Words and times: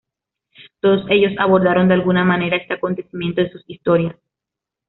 Todos 0.79 1.05
ellos 1.11 1.33
abordaron 1.37 1.87
de 1.87 1.93
alguna 1.93 2.23
manera 2.25 2.57
este 2.57 2.73
acontecimientos 2.73 3.45
en 3.45 3.51
sus 3.51 3.63
historias. 3.67 4.15